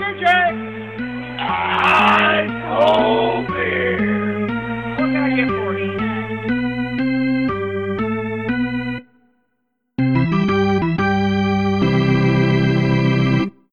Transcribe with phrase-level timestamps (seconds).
[0.00, 0.24] DJ
[1.38, 4.46] I told beer.
[4.96, 5.98] What can I get for you?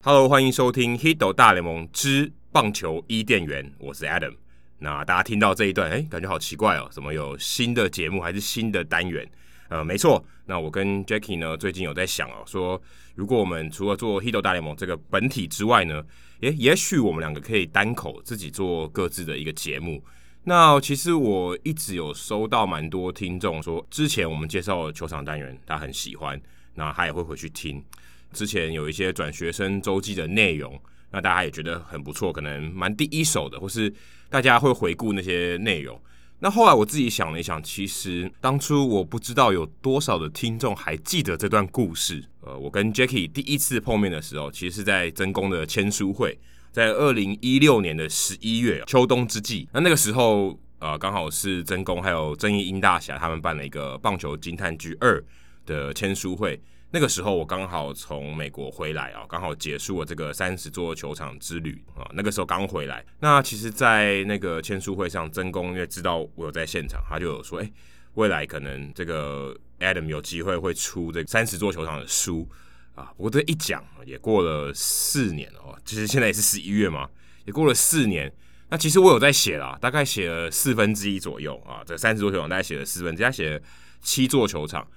[0.04, 4.36] Hello，欢迎收听《Hito 大联盟之棒球伊甸园》，我是 Adam。
[4.80, 9.26] 那大家听到这一段，哎，感觉好奇怪哦，怎么有新的节目还是新的单元？
[9.70, 12.82] 呃，没错，那我跟 Jackie 呢，最近有在想哦，说
[13.16, 16.04] 如果我们除了做《Hito 大联盟》这个本体之外呢，
[16.42, 20.04] 诶，也许我们两个可以单口自己做各自的一个节目。
[20.44, 26.42] 那其实我一直有收到蛮多听众说，之前我们介绍球场单元，他很喜欢，
[26.76, 27.84] 那他也会回去听。
[28.32, 30.80] 之前有一些转学生周记的内容，
[31.12, 33.94] 那大家也觉得很不错，可能蛮第一手的，或是
[34.30, 36.00] 大家会回顾那些内容。
[36.40, 42.24] 那后来我自己想了一想，其实当初我不知道有多少的听众还记得这段故事。
[42.42, 46.38] 呃，我跟 Jackie 第一次碰面的时候，其实是在曾公的签书会，
[46.72, 49.68] 在二零一六年的十一月秋冬之际。
[49.74, 55.24] 那那个时候，呃，刚好是曾公还有曾义英大侠他们办了一个棒球惊叹剧二
[55.66, 56.62] 的签书会。
[56.90, 62.10] 那个时候我刚好从美国回来啊，刚好结束了这个三十座球场之旅啊。
[62.14, 67.70] 那个时候刚回来，那其实，在那个签书会上，曾公因为知道我有在现场，他就有说：“哎，
[68.14, 72.48] 未来可能这个 Adam 有机会会出这三十座球场的书
[72.96, 77.10] 啊。”不过这一讲也过了四年哦，其实现在也是十一月嘛，
[77.44, 78.32] 也过了四年。
[78.70, 81.84] 那其实我有在写啦，大概写了四分之一左右啊。
[81.86, 83.62] 这三十座球场大概写了四分之一，他写了
[84.02, 84.88] 七座球场。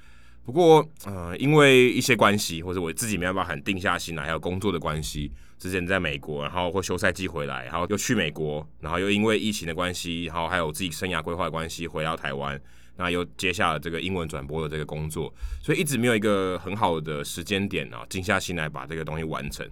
[0.43, 12.61] 不过，呃，因为一些关系，或者我自己没办法很定下心来，还有工作的关系，之前在美国，然后或休赛季回来，然后又去美国，然后又因为疫情的关系，然后还有自己生涯规划的关系，回到台湾，
[12.97, 15.33] 那又接下了这个英文转播的这个工作，
[15.63, 19.65] 所以一直没有一个很好的时间点啊，静下心来把这个东西完成。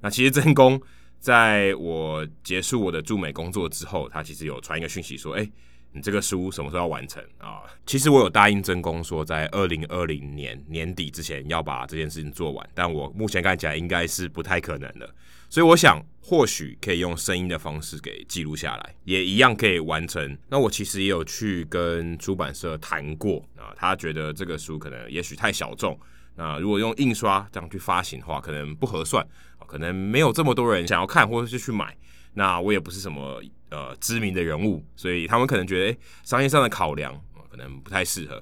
[0.00, 0.80] 那其实曾公
[1.18, 5.46] 在我结束我的驻美工作之后，他其实有传一个讯息说，哎。
[5.92, 7.62] 你这个书什么时候要完成啊？
[7.86, 15.08] 其实我有答应曾公说，在二零二零年年底之前要把这件事情做完，但我目前看起来应该是不太可能的。
[15.50, 20.38] 所以我想，或许可以用声音的方式给记录下来，也一样可以完成。
[20.48, 25.98] 那我其实也有去跟出版社谈过啊，他觉得这个书可能也许太小众，
[26.36, 29.22] 那如果用印刷这样去发行的话，可能不合算，
[29.66, 31.94] 可能没有这么多人想要看或者是去买。
[32.32, 37.18] 那我也不是什么呃知名的人物，所以他们可能觉得，商业上的考量，
[37.50, 38.40] 可能不太适合。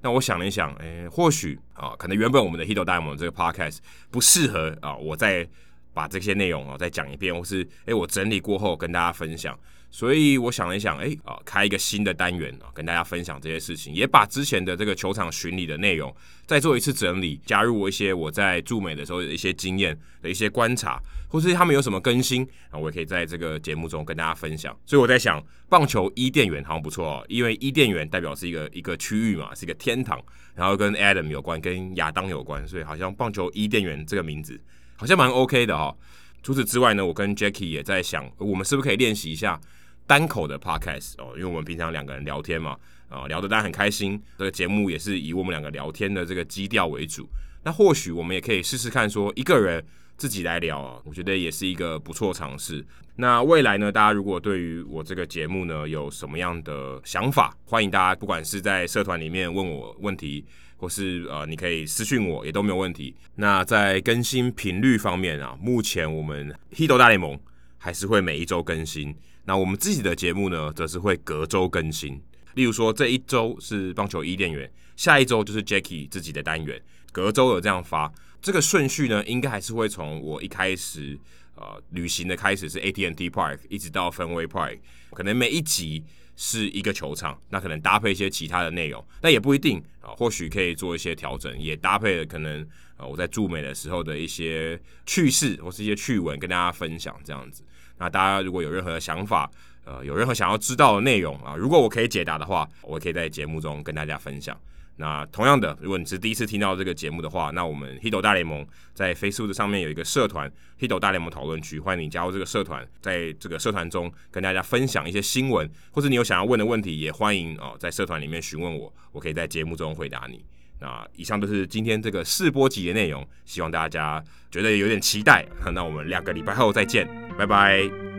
[0.00, 3.78] 那我想了一想，诶，或许啊，可能原本我们的《Hito 大联盟》这个 Podcast
[4.10, 5.48] 不适合啊，我在
[5.92, 9.58] 把这些内容啊再讲一遍，或是诶，我整理过后跟大家分享。
[9.94, 16.10] 所以我想了一想，哎，啊，开一个新的单元啊，跟大家分享这些事情，也把之前的这个球场巡礼的内容
[16.46, 20.98] 再做一次整理，加入我一些我在驻美的时候的一些经验的一些观察，
[21.28, 24.74] 或是他们有什么更新啊，我也可以在这个节目中跟大家分享。
[24.86, 30.18] 所以我在想，棒球伊甸园好像不错哦，因为伊甸园代表是一个一个区域嘛，是一个天堂，
[30.54, 34.58] 然后跟 Adam 有关，跟亚当有关，所以好像棒球伊甸园这个名字
[35.02, 35.96] 好像蛮 OK 的哈、哦。
[36.44, 39.60] 除此之外呢，我跟 Jackie 也在想，我们是不是可以练习一下。
[40.06, 42.76] 单口的 podcast 哦，因为我们平常两个人聊天嘛，
[43.08, 44.22] 啊，聊得大家很开心。
[44.38, 47.28] 这个节目也是以我们两个聊天的这个基调为主。
[47.64, 49.84] 那或许我们也可以试试看，说一个人
[50.16, 52.84] 自己来聊啊，我觉得也是一个不错尝试。
[53.16, 60.44] 那未来呢，大家如果对于我这个节目呢有什么样的想法，欢迎大家不管是在社团里面问我问题，
[60.76, 63.14] 或是呃你可以私讯我，也都没有问题。
[63.34, 67.38] 那在更新频率方面啊，目前我们 Hito 大联盟
[67.78, 69.14] 还是会每一周更新。
[69.44, 72.22] 那我们自己的节目呢，则是会隔周更新。
[72.54, 76.80] 例如说，这一周是棒球伊甸园，下一周就是 Jackie 自己的单元，
[77.10, 78.12] 隔周有这样发。
[78.42, 81.16] 这个顺序呢，应该还是会从我一开始
[81.54, 84.80] 呃旅行的开始是 AT&T Park，一直到芬威 Park，
[85.12, 86.04] 可能每一集
[86.34, 97.62] 是一个球场，那可能搭配一些其他的内容，那也不一定啊、或许可以做一些调整，也搭配了可能呃我在驻美的时候的一些趣事或是一些趣闻跟大家分享这样子。
[97.98, 99.48] 那大家如果有任何的想法，
[99.84, 104.58] 呃，有任何想要知道的内容啊，如果我可以解答的话，我可以在节目中跟大家分享。
[104.96, 108.64] 那同样的，如果你是第一次听到这个节目的话，那我们 Hito 大联盟
[108.94, 120.44] 在 Facebook 上面有一个社团 Hito 大联盟讨论区，欢迎你加入这个社团，在这个社团中跟大家分享一些新闻，或者你有想要问的问题，也欢迎哦在社团里面询问我，我可以在节目中回答你。
[120.78, 125.44] 那以上都是今天这个试播集的内容，希望大家觉得有点期待。
[125.72, 127.08] 那我们两个礼拜后再见，
[127.38, 128.11] 拜拜。